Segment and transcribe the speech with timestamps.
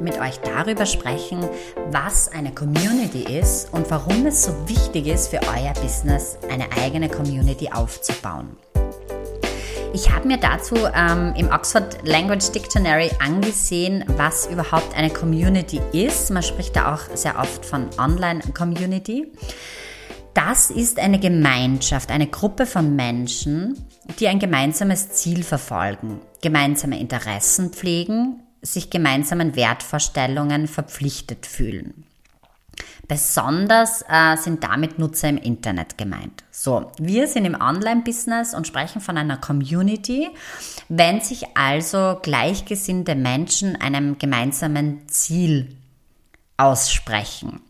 [0.00, 1.40] mit euch darüber sprechen,
[1.90, 7.08] was eine Community ist und warum es so wichtig ist, für euer Business eine eigene
[7.08, 8.56] Community aufzubauen.
[9.92, 16.30] Ich habe mir dazu ähm, im Oxford Language Dictionary angesehen, was überhaupt eine Community ist.
[16.30, 19.32] Man spricht da auch sehr oft von Online-Community.
[20.34, 23.86] Das ist eine Gemeinschaft, eine Gruppe von Menschen,
[24.20, 32.04] die ein gemeinsames Ziel verfolgen, gemeinsame Interessen pflegen, sich gemeinsamen Wertvorstellungen verpflichtet fühlen.
[33.08, 36.42] Besonders äh, sind damit Nutzer im Internet gemeint.
[36.50, 40.28] So, wir sind im Online-Business und sprechen von einer Community,
[40.88, 45.76] wenn sich also gleichgesinnte Menschen einem gemeinsamen Ziel
[46.56, 47.60] aussprechen.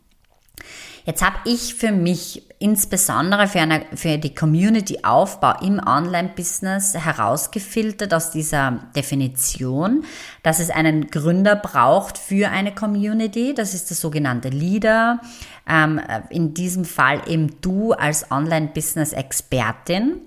[1.04, 8.30] Jetzt habe ich für mich insbesondere für, eine, für die Community-Aufbau im Online-Business herausgefiltert aus
[8.30, 10.04] dieser Definition,
[10.42, 13.52] dass es einen Gründer braucht für eine Community.
[13.54, 15.20] Das ist der sogenannte Leader.
[15.68, 20.22] Ähm, in diesem Fall eben du als Online-Business-Expertin.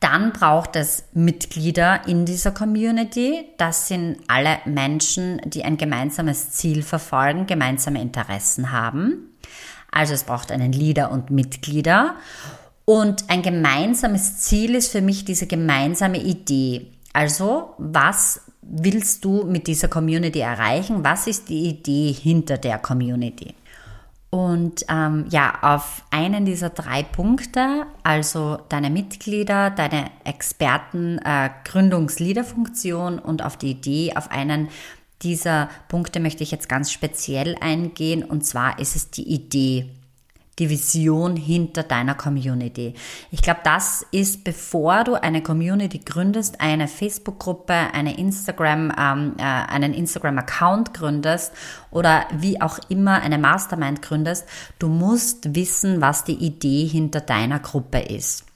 [0.00, 3.46] Dann braucht es Mitglieder in dieser Community.
[3.56, 9.37] Das sind alle Menschen, die ein gemeinsames Ziel verfolgen, gemeinsame Interessen haben.
[9.90, 12.14] Also es braucht einen Leader und Mitglieder.
[12.84, 16.86] Und ein gemeinsames Ziel ist für mich diese gemeinsame Idee.
[17.12, 21.04] Also was willst du mit dieser Community erreichen?
[21.04, 23.54] Was ist die Idee hinter der Community?
[24.30, 33.18] Und ähm, ja, auf einen dieser drei Punkte, also deine Mitglieder, deine Experten, äh, Gründungsleaderfunktion
[33.18, 34.68] und auf die Idee, auf einen
[35.22, 38.22] dieser Punkte möchte ich jetzt ganz speziell eingehen.
[38.24, 39.90] Und zwar ist es die Idee,
[40.58, 42.94] die Vision hinter deiner Community.
[43.30, 49.42] Ich glaube, das ist, bevor du eine Community gründest, eine Facebook-Gruppe, eine Instagram, ähm, äh,
[49.42, 51.52] einen Instagram-Account gründest
[51.90, 54.46] oder wie auch immer eine Mastermind gründest,
[54.78, 58.47] du musst wissen, was die Idee hinter deiner Gruppe ist.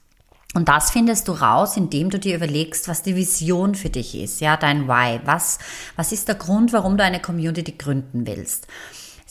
[0.53, 4.39] Und das findest du raus, indem du dir überlegst, was die Vision für dich ist,
[4.39, 5.19] ja, dein Why.
[5.25, 5.57] Was,
[5.95, 8.67] was ist der Grund, warum du eine Community gründen willst?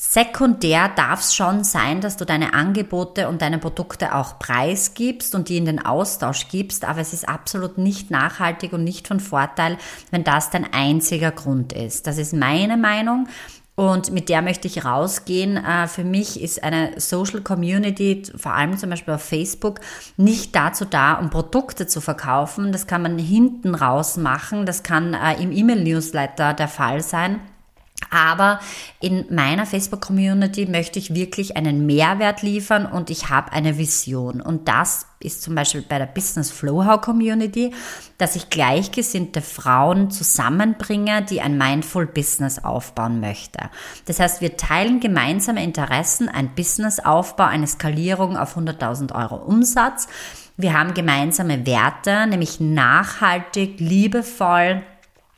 [0.05, 5.49] Sekundär darf es schon sein, dass du deine Angebote und deine Produkte auch preisgibst und
[5.49, 9.78] die in den Austausch gibst, aber es ist absolut nicht nachhaltig und nicht von Vorteil,
[10.10, 12.09] wenn das dein einziger Grund ist.
[12.09, 13.28] Das ist meine Meinung.
[13.82, 15.56] Und mit der möchte ich rausgehen.
[15.56, 19.81] Äh, für mich ist eine Social Community, vor allem zum Beispiel auf Facebook,
[20.16, 22.71] nicht dazu da, um Produkte zu verkaufen.
[22.71, 24.66] Das kann man hinten raus machen.
[24.66, 27.41] Das kann äh, im E-Mail-Newsletter der Fall sein.
[28.10, 28.60] Aber
[29.00, 34.41] in meiner Facebook-Community möchte ich wirklich einen Mehrwert liefern und ich habe eine Vision.
[34.41, 37.75] Und das ist zum Beispiel bei der Business Flowhow Community,
[38.19, 43.71] dass ich gleichgesinnte Frauen zusammenbringe, die ein Mindful Business aufbauen möchte.
[44.06, 50.09] Das heißt, wir teilen gemeinsame Interessen, ein Businessaufbau, eine Skalierung auf 100.000 Euro Umsatz.
[50.56, 54.83] Wir haben gemeinsame Werte, nämlich nachhaltig, liebevoll,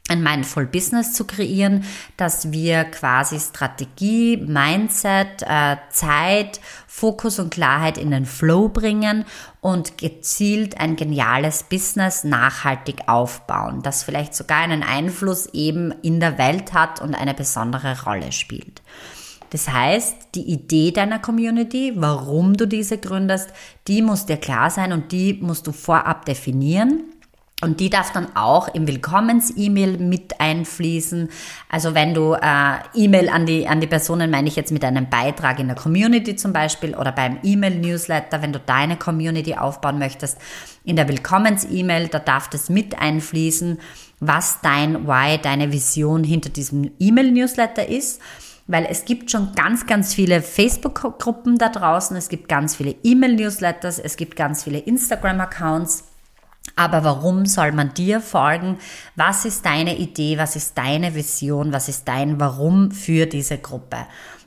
[0.09, 1.85] ein Mindful Business zu kreieren,
[2.19, 9.25] dass wir quasi Strategie, Mindset, äh, Zeit, Fokus und Klarheit in den Flow bringen
[9.63, 16.37] und gezielt ein geniales Business nachhaltig aufbauen, das vielleicht sogar einen Einfluss eben in der
[16.37, 18.83] Welt hat und eine besondere Rolle spielt.
[19.49, 23.51] Das heißt, die Idee deiner Community, warum du diese gründest,
[23.89, 27.14] die muss dir klar sein und die musst du vorab definieren
[27.65, 31.31] und die darf dann auch im Willkommens-E-Mail mit einfließen.
[31.71, 35.09] Also wenn du äh, E-Mail an die, an die Personen, meine ich jetzt mit einem
[35.09, 40.37] Beitrag in der Community zum Beispiel oder beim E-Mail-Newsletter, wenn du deine Community aufbauen möchtest,
[40.85, 43.79] in der Willkommens-E-Mail, da darf das mit einfließen,
[44.21, 48.21] was dein Why, deine Vision hinter diesem E-Mail-Newsletter ist.
[48.67, 53.99] Weil es gibt schon ganz, ganz viele Facebook-Gruppen da draußen, es gibt ganz viele E-Mail-Newsletters,
[53.99, 56.14] es gibt ganz viele Instagram-Accounts.
[56.77, 58.79] Aber warum soll man dir folgen?
[59.15, 60.39] Was ist deine Idee?
[60.39, 61.73] Was ist deine Vision?
[61.73, 63.99] Was ist dein Warum für diese Gruppe?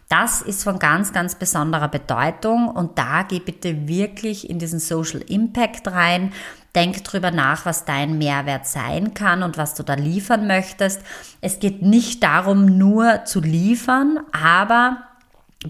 [0.10, 5.22] Das ist von ganz, ganz besonderer Bedeutung und da geh bitte wirklich in diesen Social
[5.22, 6.32] Impact rein.
[6.76, 11.02] Denk drüber nach, was dein Mehrwert sein kann und was du da liefern möchtest.
[11.42, 14.98] Es geht nicht darum, nur zu liefern, aber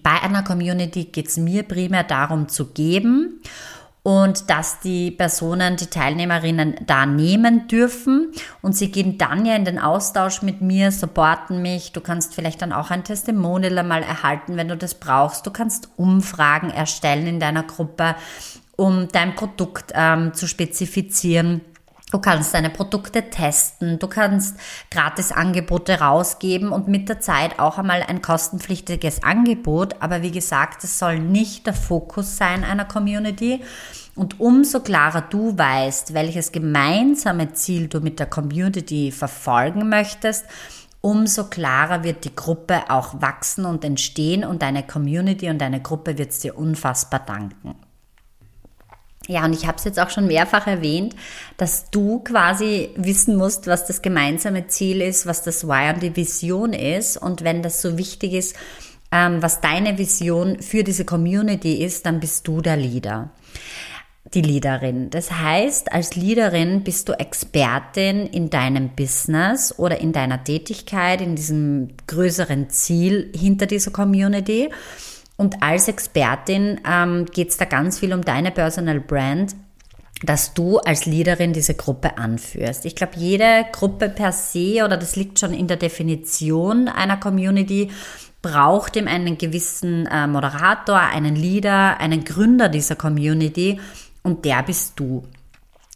[0.03, 3.41] bei einer Community geht es mir primär darum zu geben
[4.07, 8.31] und dass die Personen, die Teilnehmerinnen da nehmen dürfen
[8.61, 11.91] und sie gehen dann ja in den Austausch mit mir, supporten mich.
[11.91, 15.45] Du kannst vielleicht dann auch ein Testimonial einmal erhalten, wenn du das brauchst.
[15.45, 18.15] Du kannst Umfragen erstellen in deiner Gruppe,
[18.77, 21.59] um dein Produkt ähm, zu spezifizieren.
[22.09, 24.55] Du kannst deine Produkte testen, du kannst
[24.89, 30.01] gratis Angebote rausgeben und mit der Zeit auch einmal ein kostenpflichtiges Angebot.
[30.01, 33.61] Aber wie gesagt, es soll nicht der Fokus sein einer Community.
[34.15, 40.45] Und umso klarer du weißt, welches gemeinsame Ziel du mit der Community verfolgen möchtest,
[41.01, 46.17] umso klarer wird die Gruppe auch wachsen und entstehen und deine Community und deine Gruppe
[46.17, 47.75] wird es dir unfassbar danken.
[49.27, 51.15] Ja, und ich habe es jetzt auch schon mehrfach erwähnt,
[51.57, 56.15] dass du quasi wissen musst, was das gemeinsame Ziel ist, was das Why und die
[56.15, 57.17] Vision ist.
[57.17, 58.55] Und wenn das so wichtig ist,
[59.11, 63.31] ähm, was deine Vision für diese Community ist, dann bist du der Leader
[64.33, 65.09] die Leaderin.
[65.09, 71.35] Das heißt, als Leaderin bist du Expertin in deinem Business oder in deiner Tätigkeit, in
[71.35, 74.69] diesem größeren Ziel hinter dieser Community.
[75.37, 79.55] Und als Expertin ähm, geht es da ganz viel um deine Personal Brand,
[80.23, 82.85] dass du als Leaderin diese Gruppe anführst.
[82.85, 87.91] Ich glaube, jede Gruppe per se oder das liegt schon in der Definition einer Community,
[88.41, 93.79] braucht eben einen gewissen äh, Moderator, einen Leader, einen Gründer dieser Community
[94.23, 95.23] und der bist du.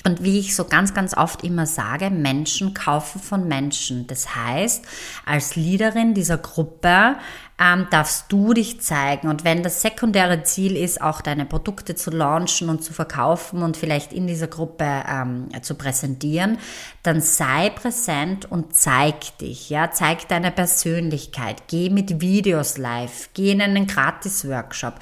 [0.03, 4.07] Und wie ich so ganz, ganz oft immer sage, Menschen kaufen von Menschen.
[4.07, 4.83] Das heißt,
[5.25, 7.17] als Leaderin dieser Gruppe
[7.61, 9.27] ähm, darfst du dich zeigen.
[9.27, 13.77] Und wenn das sekundäre Ziel ist, auch deine Produkte zu launchen und zu verkaufen und
[13.77, 16.57] vielleicht in dieser Gruppe ähm, zu präsentieren,
[17.03, 19.69] dann sei präsent und zeig dich.
[19.69, 21.63] Ja, zeig deine Persönlichkeit.
[21.67, 23.29] Geh mit Videos live.
[23.33, 24.95] Geh in einen Gratis-Workshop.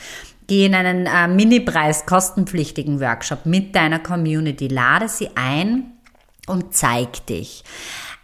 [0.47, 4.67] Geh in einen äh, Mini-Preis kostenpflichtigen Workshop mit deiner Community.
[4.67, 5.91] Lade sie ein
[6.47, 7.63] und zeig dich.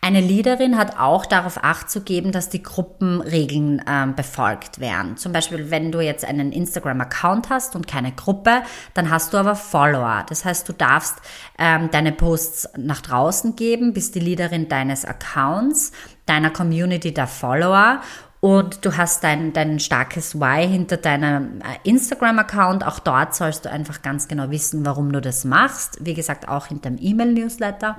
[0.05, 5.17] Eine Leaderin hat auch darauf Acht zu geben, dass die Gruppenregeln ähm, befolgt werden.
[5.17, 8.61] Zum Beispiel, wenn du jetzt einen Instagram-Account hast und keine Gruppe,
[8.93, 10.23] dann hast du aber Follower.
[10.29, 11.15] Das heißt, du darfst
[11.57, 15.91] ähm, deine Posts nach draußen geben, bist die Leaderin deines Accounts,
[16.27, 17.99] deiner Community der Follower
[18.41, 22.85] und du hast dein, dein starkes Why hinter deinem äh, Instagram-Account.
[22.85, 25.97] Auch dort sollst du einfach ganz genau wissen, warum du das machst.
[26.05, 27.97] Wie gesagt, auch hinter dem E-Mail-Newsletter.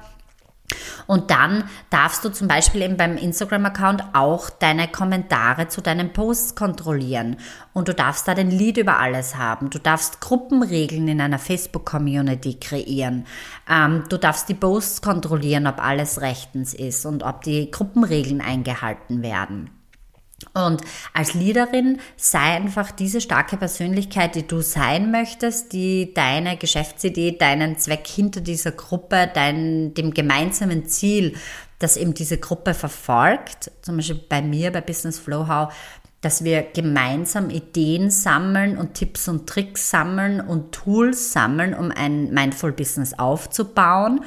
[1.06, 6.54] Und dann darfst du zum Beispiel eben beim Instagram-Account auch deine Kommentare zu deinen Posts
[6.54, 7.36] kontrollieren.
[7.72, 9.70] Und du darfst da den Lead über alles haben.
[9.70, 13.26] Du darfst Gruppenregeln in einer Facebook-Community kreieren.
[13.70, 19.22] Ähm, du darfst die Posts kontrollieren, ob alles rechtens ist und ob die Gruppenregeln eingehalten
[19.22, 19.75] werden.
[20.52, 20.82] Und
[21.14, 27.78] als Leaderin sei einfach diese starke Persönlichkeit, die du sein möchtest, die deine Geschäftsidee, deinen
[27.78, 31.36] Zweck hinter dieser Gruppe, dein, dem gemeinsamen Ziel,
[31.78, 35.72] das eben diese Gruppe verfolgt, zum Beispiel bei mir, bei Business Flow How,
[36.20, 42.30] dass wir gemeinsam Ideen sammeln und Tipps und Tricks sammeln und Tools sammeln, um ein
[42.30, 44.20] Mindful Business aufzubauen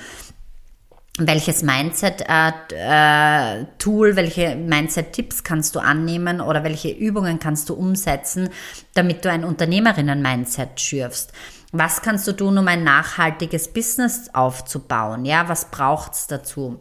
[1.20, 8.50] welches Mindset-Tool, äh, welche Mindset-Tipps kannst du annehmen oder welche Übungen kannst du umsetzen,
[8.94, 11.32] damit du ein Unternehmerinnen-Mindset schürfst.
[11.72, 15.26] Was kannst du tun, um ein nachhaltiges Business aufzubauen?
[15.26, 16.80] Ja, was braucht's dazu?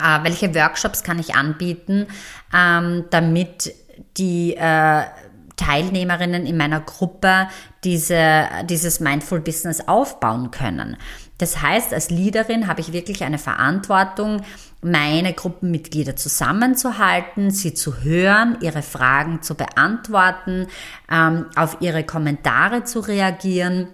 [0.00, 2.06] Äh, welche Workshops kann ich anbieten,
[2.54, 3.74] ähm, damit
[4.16, 5.04] die äh,
[5.56, 7.48] Teilnehmerinnen in meiner Gruppe
[7.82, 10.96] diese, dieses Mindful Business aufbauen können?
[11.38, 14.42] Das heißt, als Leaderin habe ich wirklich eine Verantwortung,
[14.80, 20.68] meine Gruppenmitglieder zusammenzuhalten, sie zu hören, ihre Fragen zu beantworten,
[21.10, 23.88] ähm, auf ihre Kommentare zu reagieren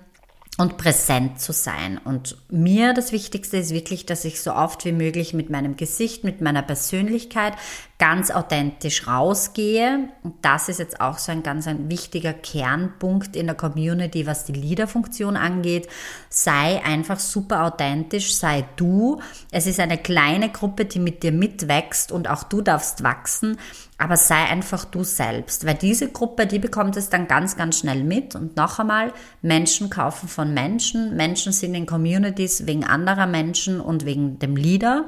[0.58, 1.98] und präsent zu sein.
[2.04, 6.24] Und mir das Wichtigste ist wirklich, dass ich so oft wie möglich mit meinem Gesicht,
[6.24, 7.54] mit meiner Persönlichkeit
[8.02, 10.08] ganz authentisch rausgehe.
[10.24, 14.44] Und das ist jetzt auch so ein ganz ein wichtiger Kernpunkt in der Community, was
[14.44, 15.86] die Leader-Funktion angeht.
[16.28, 19.20] Sei einfach super authentisch, sei du.
[19.52, 23.56] Es ist eine kleine Gruppe, die mit dir mitwächst und auch du darfst wachsen
[23.98, 28.02] aber sei einfach du selbst, weil diese Gruppe, die bekommt es dann ganz, ganz schnell
[28.02, 28.34] mit.
[28.34, 34.04] Und noch einmal, Menschen kaufen von Menschen, Menschen sind in Communities wegen anderer Menschen und
[34.04, 35.04] wegen dem Leader.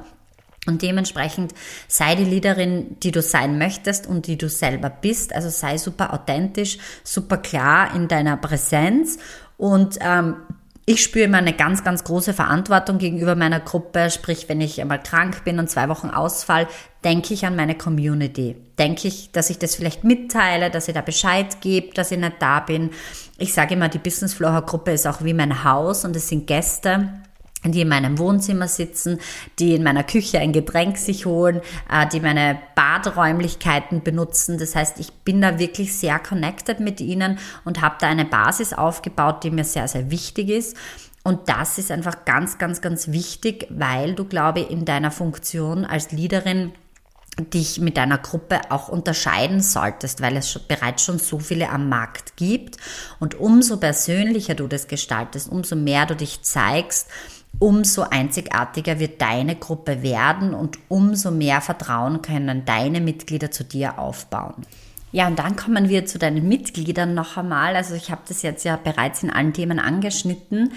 [0.66, 1.52] Und dementsprechend
[1.88, 5.35] sei die Leaderin, die du sein möchtest und die du selber bist.
[5.35, 9.18] Also sei super authentisch, super klar in deiner Präsenz
[9.56, 10.37] und ähm,
[10.87, 14.11] ich spüre immer eine ganz, ganz große Verantwortung gegenüber meiner Gruppe.
[14.11, 16.68] Sprich, wenn ich einmal krank bin und zwei Wochen ausfall,
[17.04, 18.56] denke ich an meine Community.
[18.78, 22.35] Denke ich, dass ich das vielleicht mitteile, dass ich da Bescheid gebe, dass ich nicht
[22.38, 22.90] da bin.
[23.38, 26.47] Ich sage immer, die Business Flower Gruppe ist auch wie mein Haus und es sind
[26.47, 27.09] Gäste
[27.73, 29.18] die in meinem Wohnzimmer sitzen,
[29.59, 34.59] die in meiner Küche ein Getränk sich holen, äh, die meine Badräumlichkeiten benutzen.
[34.59, 38.73] Das heißt, ich bin da wirklich sehr connected mit ihnen und habe da eine Basis
[38.73, 40.76] aufgebaut, die mir sehr, sehr wichtig ist.
[41.23, 45.87] Und das ist einfach ganz, ganz, ganz wichtig, weil du, glaube ich, in deiner Funktion
[45.87, 46.73] als Leaderin
[47.40, 52.37] dich mit deiner Gruppe auch unterscheiden solltest, weil es bereits schon so viele am Markt
[52.37, 52.76] gibt.
[53.18, 57.09] Und umso persönlicher du das gestaltest, umso mehr du dich zeigst,
[57.58, 63.99] umso einzigartiger wird deine Gruppe werden und umso mehr Vertrauen können deine Mitglieder zu dir
[63.99, 64.66] aufbauen.
[65.14, 67.76] Ja, und dann kommen wir zu deinen Mitgliedern noch einmal.
[67.76, 70.73] Also ich habe das jetzt ja bereits in allen Themen angeschnitten,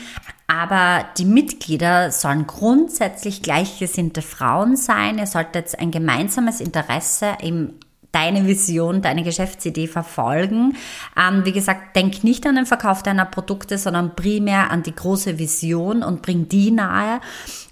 [0.46, 5.18] aber die Mitglieder sollen grundsätzlich gleichgesinnte Frauen sein.
[5.18, 7.74] Ihr solltet ein gemeinsames Interesse im
[8.12, 10.76] deine Vision, deine Geschäftsidee verfolgen.
[11.18, 15.38] Ähm, wie gesagt, denk nicht an den Verkauf deiner Produkte, sondern primär an die große
[15.38, 17.20] Vision und bring die nahe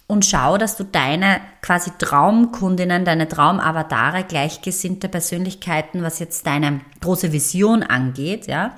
[0.07, 7.31] und schau, dass du deine quasi Traumkundinnen, deine Traumavatare, gleichgesinnte Persönlichkeiten, was jetzt deine große
[7.31, 8.75] Vision angeht, ja,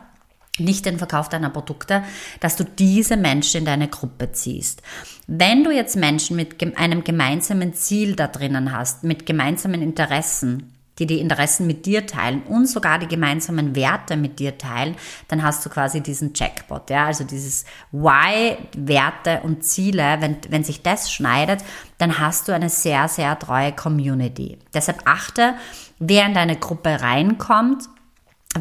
[0.57, 2.03] nicht den Verkauf deiner Produkte,
[2.39, 4.81] dass du diese Menschen in deine Gruppe ziehst.
[5.27, 11.05] Wenn du jetzt Menschen mit einem gemeinsamen Ziel da drinnen hast, mit gemeinsamen Interessen, die
[11.05, 14.95] die Interessen mit dir teilen und sogar die gemeinsamen Werte mit dir teilen,
[15.27, 20.63] dann hast du quasi diesen Jackpot, ja, also dieses Why, Werte und Ziele, wenn, wenn
[20.63, 21.63] sich das schneidet,
[21.97, 24.57] dann hast du eine sehr, sehr treue Community.
[24.73, 25.55] Deshalb achte,
[25.99, 27.89] wer in deine Gruppe reinkommt,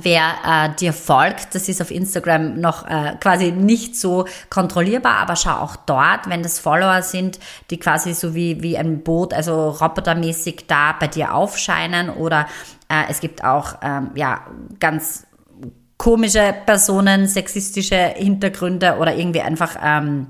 [0.03, 5.37] Wer äh, dir folgt, das ist auf Instagram noch äh, quasi nicht so kontrollierbar, aber
[5.37, 7.39] schau auch dort, wenn das Follower sind,
[7.71, 12.47] die quasi so wie, wie ein Boot, also robotermäßig da bei dir aufscheinen oder
[12.89, 14.43] äh, es gibt auch ähm, ja
[14.81, 15.27] ganz
[15.99, 20.27] komische Personen, sexistische Hintergründe oder irgendwie einfach ähm,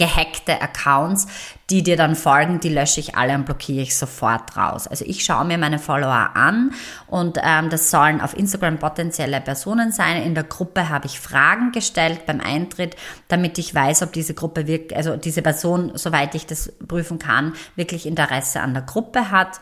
[0.00, 1.26] gehackte Accounts,
[1.68, 4.86] die dir dann folgen, die lösche ich alle und blockiere ich sofort raus.
[4.86, 6.72] Also ich schaue mir meine Follower an
[7.06, 10.22] und ähm, das sollen auf Instagram potenzielle Personen sein.
[10.22, 12.96] In der Gruppe habe ich Fragen gestellt beim Eintritt,
[13.28, 17.52] damit ich weiß, ob diese Gruppe wirklich, also diese Person, soweit ich das prüfen kann,
[17.76, 19.60] wirklich Interesse an der Gruppe hat.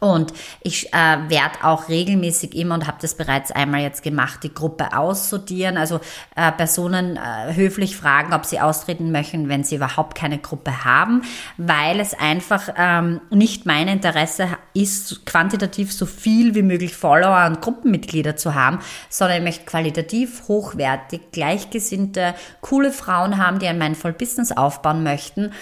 [0.00, 4.52] Und ich äh, werde auch regelmäßig immer und habe das bereits einmal jetzt gemacht, die
[4.52, 6.00] Gruppe aussortieren, also
[6.34, 11.22] äh, Personen äh, höflich fragen, ob sie austreten möchten, wenn sie überhaupt keine Gruppe haben,
[11.56, 17.62] weil es einfach ähm, nicht mein Interesse ist, quantitativ so viel wie möglich Follower und
[17.62, 24.12] Gruppenmitglieder zu haben, sondern ich möchte qualitativ hochwertig, gleichgesinnte, coole Frauen haben, die ein Mindful
[24.12, 25.52] Business aufbauen möchten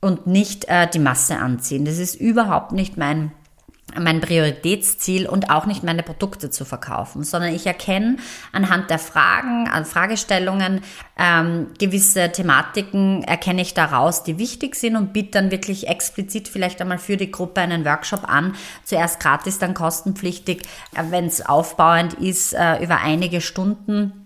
[0.00, 1.84] und nicht äh, die Masse anziehen.
[1.84, 3.30] Das ist überhaupt nicht mein
[3.98, 8.16] mein Prioritätsziel und auch nicht meine Produkte zu verkaufen, sondern ich erkenne
[8.52, 10.80] anhand der Fragen, an Fragestellungen,
[11.16, 16.80] ähm, gewisse Thematiken erkenne ich daraus, die wichtig sind und biete dann wirklich explizit vielleicht
[16.80, 18.54] einmal für die Gruppe einen Workshop an.
[18.84, 20.62] Zuerst gratis, dann kostenpflichtig,
[20.94, 24.23] äh, wenn es aufbauend ist, äh, über einige Stunden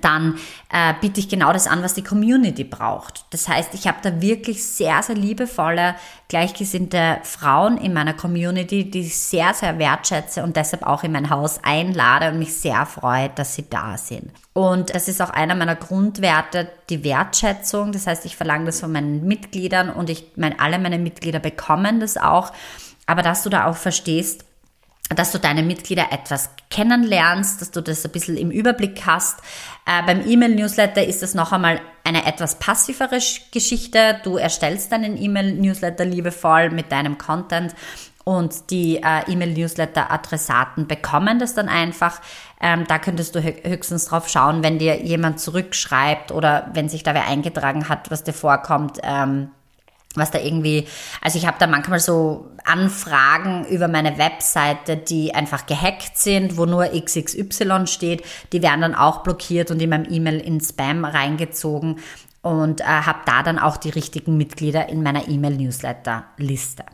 [0.00, 0.38] dann
[0.72, 3.24] äh, biete ich genau das an, was die Community braucht.
[3.30, 5.94] Das heißt, ich habe da wirklich sehr, sehr liebevolle,
[6.28, 11.30] gleichgesinnte Frauen in meiner Community, die ich sehr, sehr wertschätze und deshalb auch in mein
[11.30, 14.30] Haus einlade und mich sehr freue, dass sie da sind.
[14.52, 17.92] Und es ist auch einer meiner Grundwerte, die Wertschätzung.
[17.92, 22.00] Das heißt, ich verlange das von meinen Mitgliedern und ich meine, alle meine Mitglieder bekommen
[22.00, 22.52] das auch.
[23.06, 24.44] Aber dass du da auch verstehst,
[25.14, 29.40] dass du deine Mitglieder etwas kennenlernst, dass du das ein bisschen im Überblick hast.
[29.86, 33.18] Äh, beim E-Mail-Newsletter ist das noch einmal eine etwas passivere
[33.52, 34.20] Geschichte.
[34.22, 37.74] Du erstellst deinen E-Mail-Newsletter liebevoll mit deinem Content
[38.28, 42.20] und die äh, E-Mail-Newsletter-Adressaten bekommen das dann einfach.
[42.60, 47.14] Ähm, da könntest du höchstens drauf schauen, wenn dir jemand zurückschreibt oder wenn sich da
[47.14, 48.98] wer eingetragen hat, was dir vorkommt.
[49.02, 49.50] Ähm,
[50.14, 50.86] was da irgendwie,
[51.20, 56.66] also ich habe da manchmal so Anfragen über meine Webseite, die einfach gehackt sind, wo
[56.66, 62.00] nur XXY steht, die werden dann auch blockiert und in meinem E-Mail in Spam reingezogen
[62.42, 66.84] und äh, habe da dann auch die richtigen Mitglieder in meiner E-Mail-Newsletter-Liste.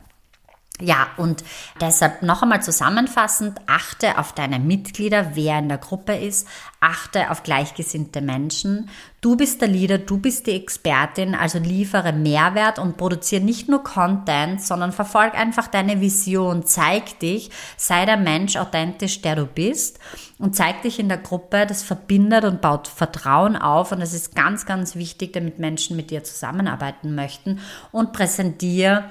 [0.81, 1.45] Ja, und
[1.79, 6.49] deshalb noch einmal zusammenfassend, achte auf deine Mitglieder, wer in der Gruppe ist,
[6.81, 8.89] achte auf gleichgesinnte Menschen.
[9.21, 13.85] Du bist der Leader, du bist die Expertin, also liefere Mehrwert und produziere nicht nur
[13.85, 19.99] Content, sondern verfolg einfach deine Vision, zeig dich, sei der Mensch authentisch, der du bist
[20.39, 24.35] und zeig dich in der Gruppe, das verbindet und baut Vertrauen auf und das ist
[24.35, 27.61] ganz, ganz wichtig, damit Menschen mit dir zusammenarbeiten möchten
[27.93, 29.05] und präsentiere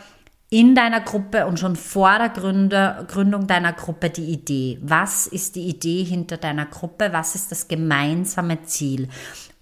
[0.50, 4.78] in deiner Gruppe und schon vor der Gründung deiner Gruppe die Idee.
[4.82, 7.12] Was ist die Idee hinter deiner Gruppe?
[7.12, 9.08] Was ist das gemeinsame Ziel?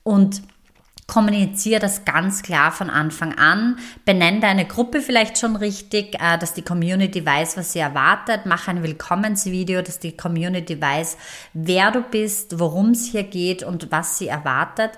[0.03, 0.43] Und
[1.07, 3.79] kommuniziere das ganz klar von Anfang an.
[4.05, 8.43] Benenne deine Gruppe vielleicht schon richtig, äh, dass die Community weiß, was sie erwartet.
[8.47, 11.17] Mach ein Willkommensvideo, dass die Community weiß,
[11.53, 14.93] wer du bist, worum es hier geht und was sie erwartet.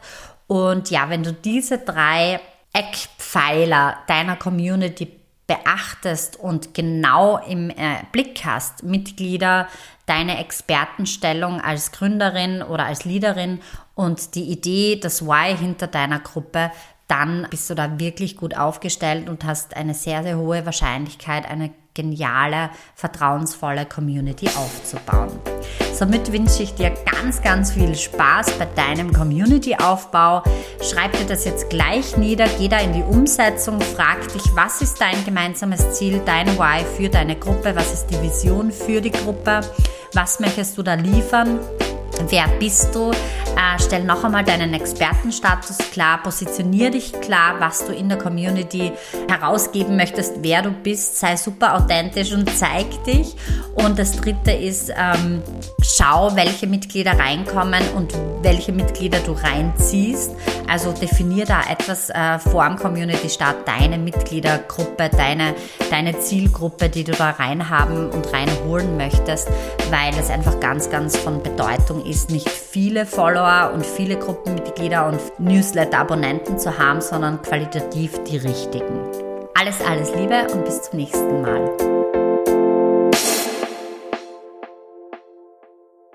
[0.47, 2.41] Und ja, wenn du diese drei
[2.73, 9.69] Eckpfeiler deiner Community beachtest und genau im äh, Blick hast, Mitglieder,
[10.07, 13.61] deine Expertenstellung als Gründerin oder als Leaderin
[13.95, 16.71] und die Idee, das Why hinter deiner Gruppe,
[17.09, 21.71] dann bist du da wirklich gut aufgestellt und hast eine sehr, sehr hohe Wahrscheinlichkeit, eine
[21.95, 25.31] geniale, vertrauensvolle Community aufzubauen.
[25.93, 30.43] Somit wünsche ich dir ganz, ganz viel Spaß bei deinem Community-Aufbau.
[30.83, 35.01] Schreib dir das jetzt gleich nieder, geh da in die Umsetzung, frag dich, was ist
[35.01, 39.61] dein gemeinsames Ziel, dein Why für deine Gruppe, was ist die Vision für die Gruppe,
[40.13, 41.61] was möchtest du da liefern
[42.28, 43.11] Wer bist du?
[43.11, 48.92] Äh, stell noch einmal deinen Expertenstatus klar, positionier dich klar, was du in der Community
[49.28, 53.37] herausgeben möchtest, wer du bist, sei super authentisch und zeig dich.
[53.75, 55.42] Und das dritte ist, ähm,
[55.83, 60.33] schau, welche Mitglieder reinkommen und welche Mitglieder du reinziehst.
[60.68, 65.54] Also definier da etwas äh, vor dem Community Start, deine Mitgliedergruppe, deine,
[65.90, 69.49] deine Zielgruppe, die du da reinhaben und reinholen möchtest,
[69.90, 75.20] weil es einfach ganz, ganz von Bedeutung ist, nicht viele Follower und viele Gruppenmitglieder und
[75.38, 79.00] Newsletter-Abonnenten zu haben, sondern qualitativ die richtigen.
[79.54, 82.03] Alles, alles Liebe und bis zum nächsten Mal.